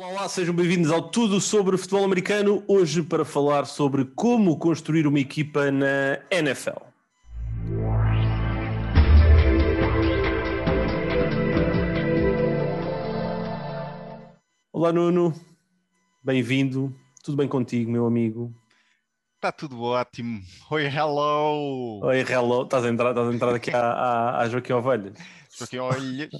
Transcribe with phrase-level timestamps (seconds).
[0.00, 2.64] Olá, olá, sejam bem-vindos ao Tudo sobre Futebol Americano.
[2.66, 6.80] Hoje para falar sobre como construir uma equipa na NFL.
[14.72, 15.34] Olá, Nuno.
[16.24, 16.96] Bem-vindo.
[17.22, 18.54] Tudo bem contigo, meu amigo?
[19.34, 20.40] Está tudo ótimo.
[20.70, 22.00] Oi, hello!
[22.04, 22.62] Oi, hello.
[22.62, 25.18] Estás a entrar, estás a entrar aqui à, à, à Joaquim Ovelhas.
[25.58, 26.30] Joaquim Ovelhas.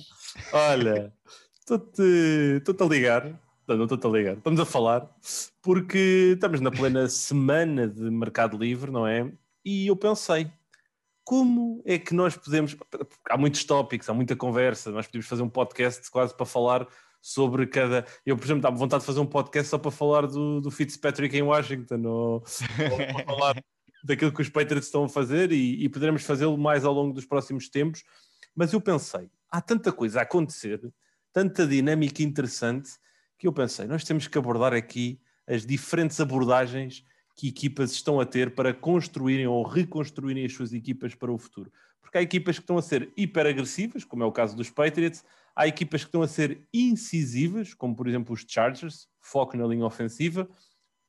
[0.50, 1.12] Olha,
[1.58, 3.49] estou-te a ligar.
[3.76, 4.36] Não, estou-te a ligar.
[4.36, 5.08] Estamos a falar
[5.62, 9.30] porque estamos na plena semana de Mercado Livre, não é?
[9.64, 10.50] E eu pensei,
[11.24, 12.76] como é que nós podemos.
[13.28, 16.88] Há muitos tópicos, há muita conversa, nós podemos fazer um podcast quase para falar
[17.20, 18.04] sobre cada.
[18.24, 21.36] Eu, por exemplo, estava vontade de fazer um podcast só para falar do, do Fitzpatrick
[21.36, 22.42] em Washington, ou, ou
[22.96, 23.62] para falar
[24.02, 27.26] daquilo que os Patriots estão a fazer e, e poderemos fazê-lo mais ao longo dos
[27.26, 28.02] próximos tempos.
[28.54, 30.80] Mas eu pensei, há tanta coisa a acontecer,
[31.32, 32.90] tanta dinâmica interessante,
[33.40, 37.02] que eu pensei, nós temos que abordar aqui as diferentes abordagens
[37.34, 41.72] que equipas estão a ter para construírem ou reconstruírem as suas equipas para o futuro.
[42.02, 45.24] Porque há equipas que estão a ser hiper agressivas, como é o caso dos Patriots,
[45.56, 49.86] há equipas que estão a ser incisivas, como por exemplo os Chargers, foco na linha
[49.86, 50.46] ofensiva,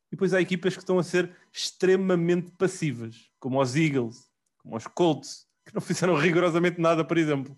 [0.08, 4.86] e depois há equipas que estão a ser extremamente passivas, como os Eagles, como os
[4.86, 7.54] Colts, que não fizeram rigorosamente nada, por exemplo.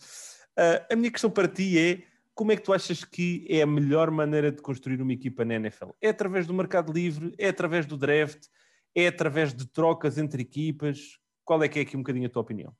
[0.58, 3.66] Uh, a minha questão para ti é como é que tu achas que é a
[3.66, 5.90] melhor maneira de construir uma equipa na NFL?
[6.00, 7.32] É através do mercado livre?
[7.38, 8.46] É através do draft?
[8.94, 11.18] É através de trocas entre equipas?
[11.44, 12.74] Qual é que é aqui um bocadinho a tua opinião?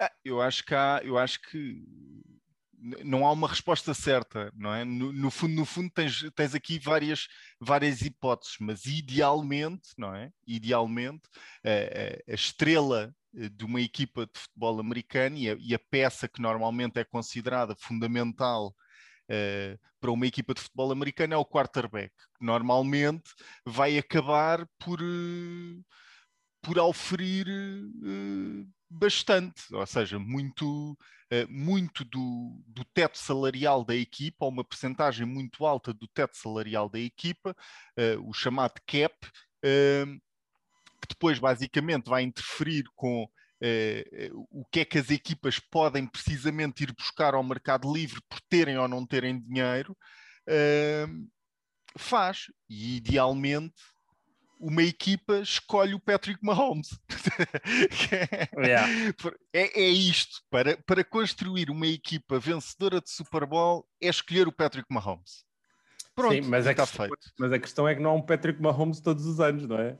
[0.00, 1.82] Ah, eu acho que há, eu acho que
[3.04, 4.84] não há uma resposta certa, não é?
[4.84, 7.26] No, no, fundo, no fundo tens, tens aqui várias,
[7.60, 10.30] várias hipóteses, mas idealmente, não é?
[10.46, 11.22] Idealmente,
[11.64, 15.78] a, a, a estrela eh, de uma equipa de futebol americano e a, e a
[15.78, 18.74] peça que normalmente é considerada fundamental
[19.30, 23.30] uh, para uma equipa de futebol americano é o quarterback, que normalmente
[23.64, 25.84] vai acabar por, uh,
[26.62, 30.96] por oferir uh, bastante, ou seja, muito,
[31.48, 36.88] muito do, do teto salarial da equipa, ou uma percentagem muito alta do teto salarial
[36.88, 37.52] da equipa,
[38.24, 39.12] o chamado cap,
[39.60, 43.28] que depois basicamente vai interferir com
[43.66, 48.40] Uh, o que é que as equipas podem precisamente ir buscar ao mercado livre por
[48.48, 49.96] terem ou não terem dinheiro,
[50.48, 51.28] uh,
[51.96, 52.46] faz.
[52.68, 53.74] E idealmente
[54.58, 56.98] uma equipa escolhe o Patrick Mahomes.
[58.58, 58.88] yeah.
[59.52, 60.42] é, é, isto.
[60.50, 65.44] Para, para construir uma equipa vencedora de Super Bowl é escolher o Patrick Mahomes.
[66.14, 67.16] Pronto, Sim, mas, está feito.
[67.38, 69.98] mas a questão é que não há um Patrick Mahomes todos os anos, não é?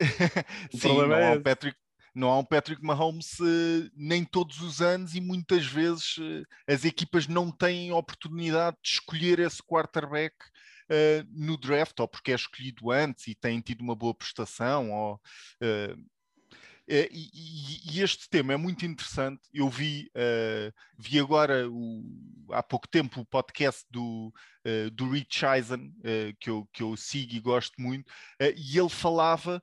[0.76, 1.78] Sim, não é há um Patrick
[2.16, 6.86] não há um Patrick Mahomes uh, nem todos os anos e muitas vezes uh, as
[6.86, 10.34] equipas não têm oportunidade de escolher esse quarterback
[10.90, 15.20] uh, no draft, ou porque é escolhido antes e tem tido uma boa prestação, ou,
[16.88, 19.42] e, e, e, este tema é muito interessante.
[19.52, 20.10] Eu vi,
[20.98, 22.04] vi agora o,
[22.52, 24.32] há pouco tempo o podcast do,
[24.92, 25.92] do Rich Eisen,
[26.40, 29.62] que, eu, que eu sigo e gosto muito, e ele falava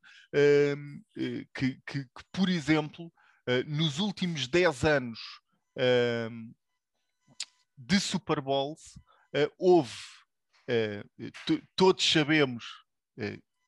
[1.54, 3.12] que, que, que, por exemplo,
[3.66, 5.20] nos últimos 10 anos
[7.78, 9.00] de Super Bowls,
[9.58, 9.94] houve,
[11.76, 12.66] todos sabemos,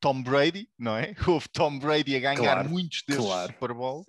[0.06, 1.16] Tom Brady, não é?
[1.28, 3.52] Houve Tom Brady a ganhar claro, muitos desses claro.
[3.52, 4.06] Super Bowls,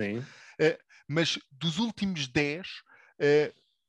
[1.09, 2.67] mas dos últimos 10,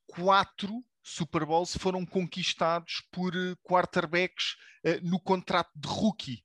[0.08, 4.56] quatro Super Bowls foram conquistados por quarterbacks
[5.04, 6.44] no contrato de rookie.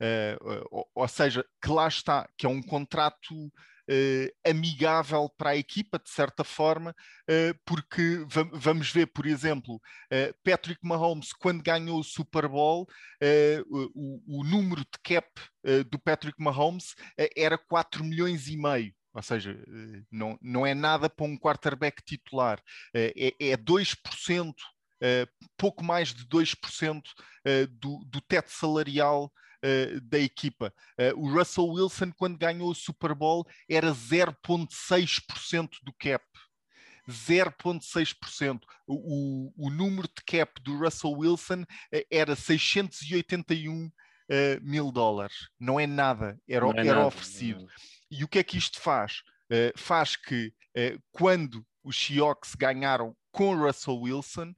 [0.00, 3.50] Uh, ou, ou, seja, que lá está, que é um contrato uh,
[4.46, 9.80] amigável para a equipa, de certa forma, uh, porque vamos ver, por exemplo,
[10.44, 12.86] Patrick Mahomes, quando ganhou o Super Bowl,
[13.66, 15.28] o, o, número de cap
[15.90, 16.94] do Patrick Mahomes
[17.36, 18.94] era 4 milhões e meio.
[19.12, 19.56] Ou seja,
[20.10, 22.62] não, não é nada para um quarterback titular,
[22.94, 24.54] é, é 2%,
[25.56, 27.02] pouco mais de 2%
[27.80, 29.32] do, do teto salarial
[29.64, 30.72] uh, da equipa.
[30.98, 36.24] Uh, o Russell Wilson, quando ganhou o Super Bowl, era 0,6% do cap.
[37.08, 38.60] 0,6%.
[38.86, 43.90] O, o, número de cap do Russell Wilson uh, era 681
[44.60, 45.48] mil dólares.
[45.58, 47.66] Não é nada, era, é era nada, oferecido.
[48.10, 49.22] E o que é que isto faz?
[49.74, 50.52] faz que
[51.10, 54.54] quando os Seahawks ganharam com Russell Wilson,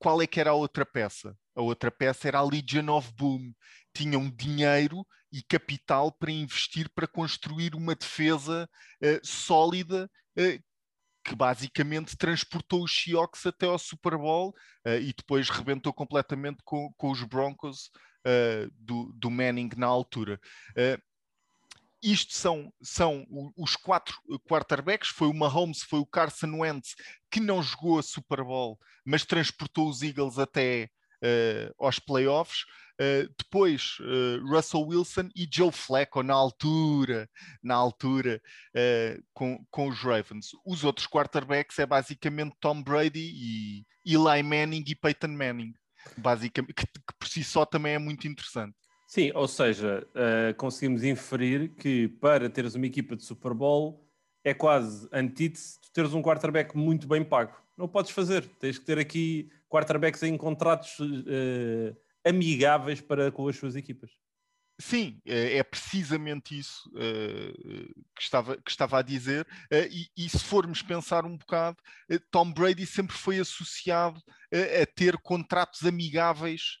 [0.00, 1.36] qual é que era a outra peça?
[1.54, 3.52] A outra peça era a Legion of Boom,
[3.92, 8.68] tinham dinheiro e capital para investir para construir uma defesa
[9.02, 10.62] uh, sólida uh,
[11.24, 14.54] que basicamente transportou os Seahawks até ao Super Bowl
[14.86, 17.90] uh, e depois rebentou completamente com, com os Broncos
[18.78, 20.38] do, do, Manning na altura.
[22.02, 23.26] Isto são, são
[23.56, 24.14] os quatro
[24.46, 26.94] quarterbacks, foi o Mahomes, foi o Carson Wentz,
[27.30, 30.90] que não jogou a Super Bowl, mas transportou os Eagles até
[31.78, 32.64] aos playoffs.
[33.00, 37.26] Uh, depois uh, Russell Wilson e Joe Flacco na altura,
[37.62, 38.42] na altura
[38.76, 40.50] uh, com, com os Ravens.
[40.66, 45.72] Os outros quarterbacks é basicamente Tom Brady e Eli Manning e Peyton Manning,
[46.18, 48.76] basicamente, que, que por si só também é muito interessante.
[49.06, 50.06] Sim, ou seja,
[50.56, 54.06] conseguimos inferir que para teres uma equipa de Super Bowl
[54.44, 57.56] é quase antítese de teres um quarterback muito bem pago.
[57.80, 60.98] Não podes fazer, tens que ter aqui quarterbacks em contratos
[62.24, 64.10] amigáveis para com as suas equipas.
[64.80, 69.46] Sim, é, é precisamente isso uh, que, estava, que estava a dizer.
[69.70, 71.76] Uh, e, e, se formos pensar um bocado,
[72.10, 74.20] uh, Tom Brady sempre foi associado
[74.52, 76.78] a ter contratos amigáveis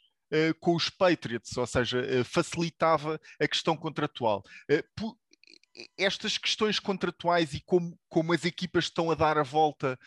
[0.60, 4.42] com os Patriots, ou seja, facilitava a questão contratual.
[5.96, 9.98] Estas questões contratuais e como, como as equipas estão a dar a volta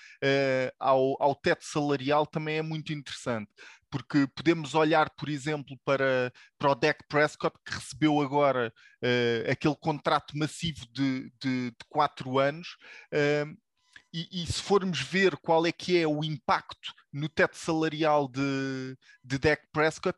[0.79, 3.49] ao, ao teto salarial também é muito interessante
[3.93, 8.73] porque podemos olhar, por exemplo, para, para o Dak Prescott, que recebeu agora
[9.03, 12.69] uh, aquele contrato massivo de, de, de quatro anos.
[13.13, 13.55] Uh,
[14.11, 18.97] e, e, se formos ver qual é que é o impacto no teto salarial de,
[19.23, 20.17] de Dak Prescott,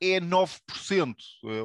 [0.00, 1.14] é 9%,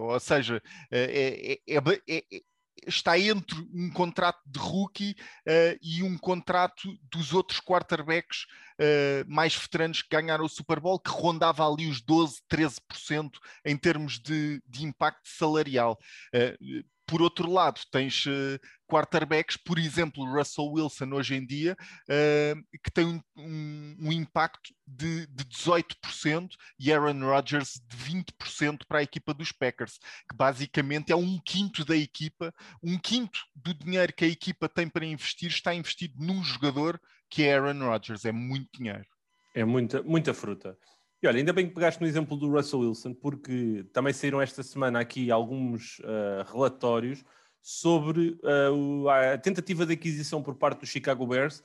[0.01, 2.42] ou seja, é, é, é,
[2.87, 5.15] está entre um contrato de rookie
[5.47, 8.45] uh, e um contrato dos outros quarterbacks
[8.79, 13.31] uh, mais veteranos que ganharam o Super Bowl, que rondava ali os 12, 13%
[13.65, 15.97] em termos de, de impacto salarial.
[16.33, 18.57] Uh, por outro lado, tens uh,
[18.89, 21.75] quarterbacks, por exemplo, Russell Wilson hoje em dia,
[22.07, 28.99] uh, que tem um, um, impacto de, de, 18% e Aaron Rodgers de 20% para
[28.99, 29.99] a equipa dos Packers,
[30.29, 34.87] que basicamente é um quinto da equipa, um quinto do dinheiro que a equipa tem
[34.87, 36.97] para investir está investido num jogador
[37.29, 39.05] que é Aaron Rodgers, é muito dinheiro.
[39.53, 40.77] É muita, muita fruta.
[41.23, 44.63] E olha, ainda bem que pegaste no exemplo do Russell Wilson, porque também saíram esta
[44.63, 47.23] semana aqui alguns uh, relatórios
[47.62, 51.63] sobre uh, a tentativa de aquisição por parte do Chicago Bears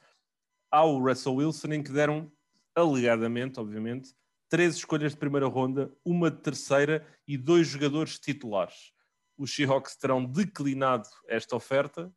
[0.71, 2.31] ao Russell Wilson, em que deram,
[2.75, 4.15] alegadamente, obviamente,
[4.47, 8.93] três escolhas de primeira ronda, uma de terceira e dois jogadores titulares.
[9.39, 12.13] Os Seahawks terão declinado esta oferta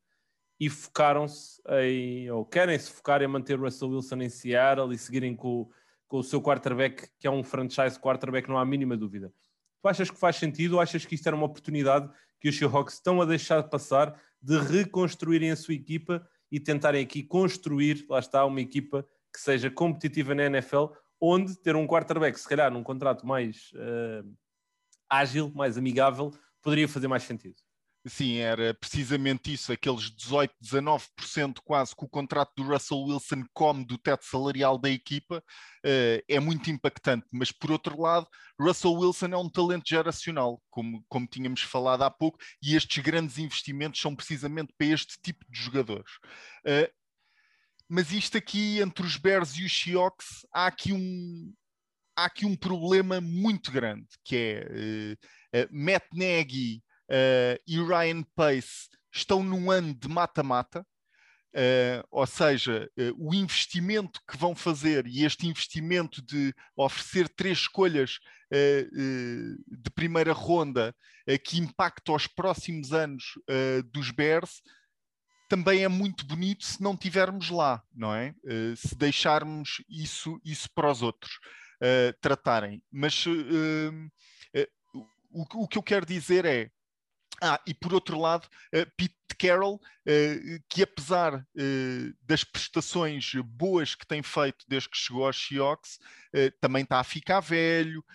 [0.60, 5.38] e focaram-se em, ou querem se focar em manter Russell Wilson em Seattle e seguirem
[5.38, 5.70] com
[6.10, 9.32] com o seu quarterback, que é um franchise quarterback, não há mínima dúvida.
[9.82, 12.10] Tu achas que faz sentido ou achas que isto era uma oportunidade
[12.42, 17.04] que os Seahawks estão a deixar de passar de reconstruírem a sua equipa e tentarem
[17.04, 20.88] aqui construir, lá está, uma equipa que seja competitiva na NFL,
[21.22, 24.28] onde ter um quarterback, se calhar num contrato mais uh,
[25.08, 27.56] ágil, mais amigável, poderia fazer mais sentido?
[28.08, 33.86] Sim, era precisamente isso, aqueles 18, 19% quase que o contrato do Russell Wilson come
[33.86, 35.44] do teto salarial da equipa,
[35.86, 37.28] uh, é muito impactante.
[37.32, 38.26] Mas por outro lado,
[38.60, 43.38] Russell Wilson é um talento geracional, como, como tínhamos falado há pouco, e estes grandes
[43.38, 46.12] investimentos são precisamente para este tipo de jogadores.
[46.66, 46.90] Uh,
[47.90, 51.54] mas isto aqui entre os Bears e os Seahawks há aqui um,
[52.16, 55.18] há aqui um problema muito grande, que
[55.54, 62.26] é uh, Matt Nagy uh, e Ryan Pace estão num ano de mata-mata, uh, ou
[62.28, 68.20] seja, uh, o investimento que vão fazer e este investimento de oferecer três escolhas
[68.52, 70.92] de primeira ronda
[71.46, 73.24] que impacta os próximos anos
[73.94, 74.64] dos Bears
[75.48, 78.34] também é muito bonito se não tivermos lá, não é?
[78.76, 81.38] se deixarmos isso, isso para os outros
[82.22, 82.82] tratarem.
[82.92, 83.24] Mas
[85.32, 86.72] o, o que eu quero dizer é
[87.42, 93.96] ah, e por outro lado, uh, Pete Carroll, uh, que apesar uh, das prestações boas
[93.96, 96.00] que tem feito desde que chegou aos Seahawks,
[96.62, 98.06] também está a ficar velho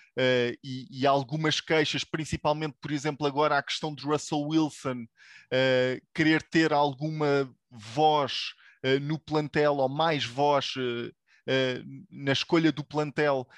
[0.63, 5.05] e, e, algumas queixas, principalmente, por exemplo, agora a questão de Russell Wilson
[6.15, 8.55] querer ter alguma voz
[9.03, 10.75] no plantel ou mais voz
[12.09, 13.49] na escolha do plantel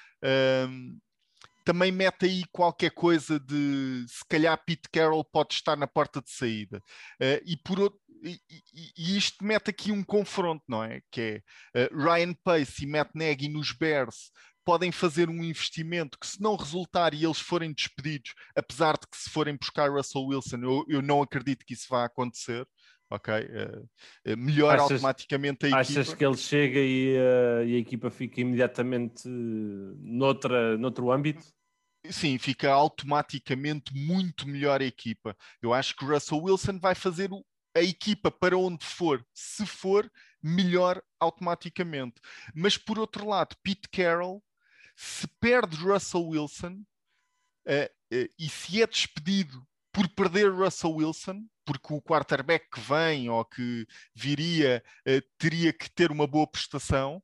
[1.67, 6.31] também mete aí qualquer coisa de se calhar Pete Carroll pode estar na porta de
[6.31, 6.77] saída.
[7.21, 11.01] Uh, e, por outro, e, e, e, isto mete aqui um confronto, não é?
[11.11, 11.43] Que
[11.75, 14.31] é uh, Ryan Pace e Matt Nagy nos Bears
[14.63, 19.17] podem fazer um investimento que se não resultar e eles forem despedidos, apesar de que
[19.17, 22.65] se forem buscar Russell Wilson, eu, eu não acredito que isso vá acontecer,
[23.09, 23.33] ok?
[23.43, 25.81] Uh, melhor achas, automaticamente a equipa.
[25.81, 27.13] Achas que ele chega e,
[27.67, 31.56] e a equipa fica imediatamente noutra, noutro âmbito?
[32.11, 35.35] Sim, fica automaticamente muito melhor a equipa.
[35.61, 37.29] Eu acho que Russell Wilson vai fazer
[37.75, 40.11] a equipa para onde for, se for,
[40.41, 42.15] melhor automaticamente.
[42.53, 44.43] Mas por outro lado, Pete Carroll,
[44.95, 46.83] se perde Russell Wilson
[47.67, 53.29] uh, uh, e se é despedido por perder Russell Wilson, porque o quarterback que vem
[53.29, 53.85] ou que
[54.15, 57.21] viria uh, teria que ter uma boa prestação,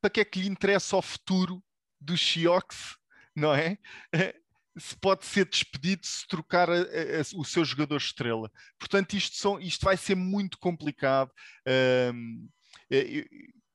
[0.00, 1.62] para que é que lhe interessa o futuro
[2.00, 2.96] dos Seahawks,
[3.34, 3.78] não é?
[4.78, 8.50] se pode ser despedido se trocar a, a, o seu jogador estrela.
[8.78, 11.30] Portanto, isto, são, isto vai ser muito complicado.
[11.66, 12.48] Uh,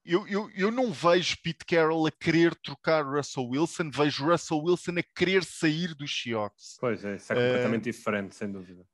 [0.05, 4.99] eu, eu, eu não vejo Pete Carroll a querer trocar Russell Wilson, vejo Russell Wilson
[4.99, 6.77] a querer sair dos Seahawks.
[6.79, 8.85] Pois é, isso é completamente uh, diferente, sem dúvida.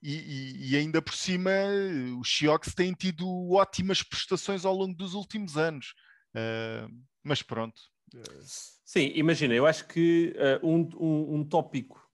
[0.00, 1.50] E, e, e, ainda por cima,
[2.20, 5.94] os Seahawks têm tido ótimas prestações ao longo dos últimos anos.
[6.34, 6.88] Uh,
[7.24, 7.80] mas pronto.
[8.84, 12.06] Sim, imagina, eu acho que uh, um, um, um, tópico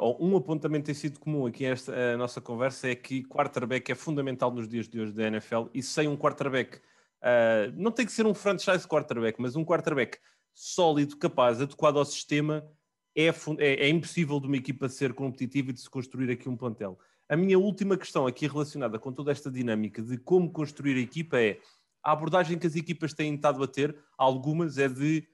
[0.00, 4.50] ou um apontamento tem sido comum aqui nesta nossa conversa é que quarterback é fundamental
[4.50, 6.80] nos dias de hoje da NFL e sem um quarterback
[7.22, 10.18] Uh, não tem que ser um franchise quarterback, mas um quarterback
[10.52, 12.68] sólido, capaz, adequado ao sistema,
[13.16, 16.56] é, é, é, impossível de uma equipa ser competitiva e de se construir aqui um
[16.56, 16.98] plantel.
[17.28, 21.40] A minha última questão aqui relacionada com toda esta dinâmica de como construir a equipa
[21.40, 21.60] é
[22.02, 25.24] a abordagem que as equipas têm estado a ter, algumas é de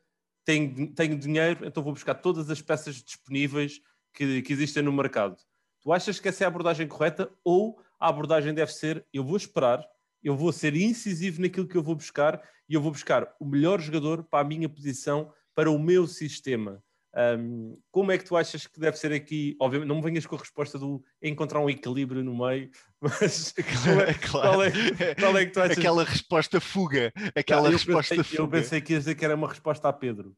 [0.49, 3.83] tenho, tenho dinheiro, então vou buscar todas as peças disponíveis
[4.15, 5.37] que, que existem no mercado.
[5.83, 9.37] Tu achas que essa é a abordagem correta ou a abordagem deve ser eu vou
[9.37, 9.87] esperar
[10.23, 13.79] eu vou ser incisivo naquilo que eu vou buscar e eu vou buscar o melhor
[13.79, 16.83] jogador para a minha posição, para o meu sistema.
[17.19, 19.57] Um, como é que tu achas que deve ser aqui?
[19.61, 22.71] Obviamente, não me venhas com a resposta do encontrar um equilíbrio no meio,
[23.03, 24.49] mas qual é, claro.
[24.49, 25.79] qual é, qual é que tu achas?
[25.79, 28.43] Aquela resposta fuga, aquela resposta pensei, fuga.
[28.43, 30.37] Eu pensei que ia dizer que era uma resposta a Pedro.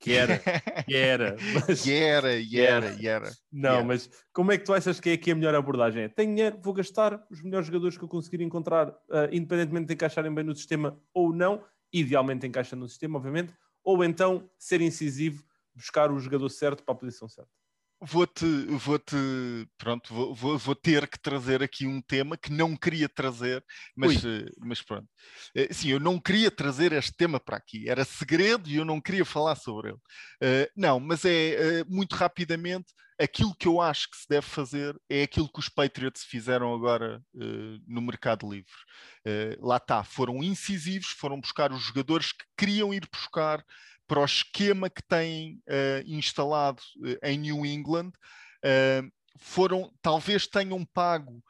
[0.00, 0.38] Que era,
[0.84, 1.36] que era.
[1.54, 1.82] Mas...
[1.82, 3.32] Que era, e era, e era.
[3.50, 6.04] Não, mas como é que tu achas que é aqui a melhor abordagem?
[6.04, 9.94] É, tenho dinheiro, vou gastar os melhores jogadores que eu conseguir encontrar, uh, independentemente de
[9.94, 15.42] encaixarem bem no sistema ou não, idealmente encaixa no sistema, obviamente, ou então ser incisivo,
[15.78, 17.50] buscar o jogador certo para a posição certa
[18.00, 19.16] vou-te, vou-te,
[19.76, 23.64] pronto, vou, vou, vou, ter que trazer aqui um tema que não queria trazer,
[23.96, 25.08] mas, eh, mas pronto.
[25.54, 29.00] Eh, sim, eu não queria trazer este tema para aqui, era segredo e eu não
[29.00, 29.98] queria falar sobre ele.
[29.98, 32.86] Uh, não, mas é uh, muito rapidamente
[33.20, 37.20] aquilo que eu acho que se deve fazer é aquilo que os Patriots fizeram agora
[37.34, 38.70] uh, no mercado livre.
[39.60, 43.64] lá está, foram incisivos, foram buscar os jogadores que queriam ir buscar
[44.08, 48.08] para o esquema que têm uh, instalado uh, em New England,
[48.64, 51.40] uh, foram, talvez tenham pago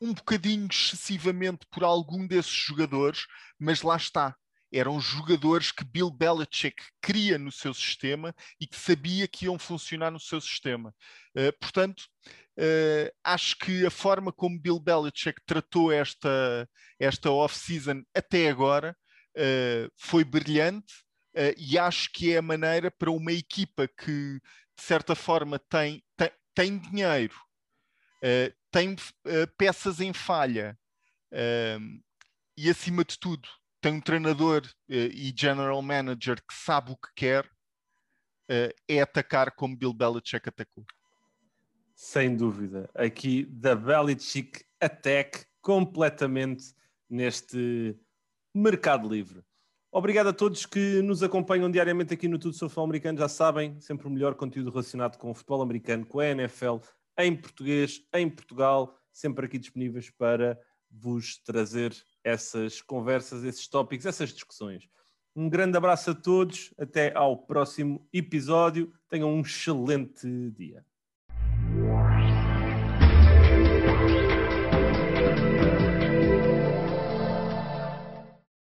[0.00, 3.26] um bocadinho excessivamente por algum desses jogadores,
[3.58, 4.36] mas lá está.
[4.72, 10.12] Eram jogadores que Bill Belichick queria no seu sistema e que sabia que iam funcionar
[10.12, 10.94] no seu sistema.
[11.58, 12.04] portanto,
[13.24, 16.68] acho que a forma como Bill Belichick tratou esta,
[17.00, 18.96] esta off-season até agora
[19.96, 20.92] foi brilhante
[21.34, 24.40] uh, e acho que é a maneira para uma equipa que,
[24.76, 27.36] de certa forma, tem, tem, tem dinheiro,
[28.18, 28.96] uh, tem
[29.56, 30.78] peças em falha
[32.56, 33.48] e, acima de tudo,
[33.80, 37.50] tem um treinador e general manager que sabe o que quer,
[38.88, 40.86] é atacar como Bill Belichick atacou.
[41.94, 42.88] Sem dúvida.
[42.94, 46.74] Aqui, da Belichick Attack completamente
[47.08, 47.94] neste
[48.54, 49.42] Mercado Livre.
[49.90, 53.18] Obrigado a todos que nos acompanham diariamente aqui no Tudo sobre Futebol Americano.
[53.18, 56.76] Já sabem, sempre o melhor conteúdo relacionado com o futebol americano, com a NFL,
[57.18, 60.58] em português, em Portugal, sempre aqui disponíveis para
[60.90, 64.86] vos trazer essas conversas, esses tópicos, essas discussões.
[65.34, 68.92] Um grande abraço a todos, até ao próximo episódio.
[69.08, 70.84] Tenham um excelente dia.